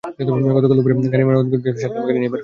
[0.55, 2.39] গতকাল দুপুরে গাড়ি মেরামত করতে হবে বলে শাহাজান গাড়ি নিয়ে বের হন।